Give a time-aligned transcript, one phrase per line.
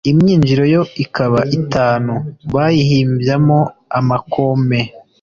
[0.11, 2.13] Imyinjiro yo ikaba itanu
[2.53, 3.59] Bayihimbyamo
[3.99, 4.79] amakome